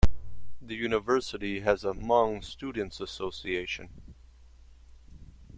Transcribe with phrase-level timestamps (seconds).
[0.59, 4.15] The university has a Hmong Students Association.